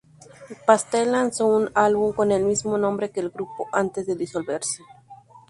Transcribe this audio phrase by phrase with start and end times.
[0.65, 4.81] Pastel lanzó un álbum con el mismo nombre que el grupo, antes de disolverse.